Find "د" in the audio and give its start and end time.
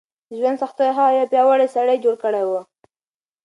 0.29-0.31